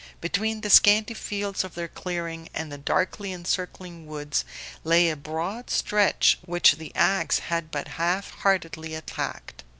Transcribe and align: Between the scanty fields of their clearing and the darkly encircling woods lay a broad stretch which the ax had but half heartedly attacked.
Between 0.19 0.61
the 0.61 0.71
scanty 0.71 1.13
fields 1.13 1.63
of 1.63 1.75
their 1.75 1.87
clearing 1.87 2.49
and 2.55 2.71
the 2.71 2.77
darkly 2.79 3.31
encircling 3.31 4.07
woods 4.07 4.43
lay 4.83 5.11
a 5.11 5.15
broad 5.15 5.69
stretch 5.69 6.39
which 6.43 6.77
the 6.77 6.91
ax 6.95 7.37
had 7.53 7.69
but 7.69 7.87
half 7.87 8.31
heartedly 8.31 8.95
attacked. 8.95 9.63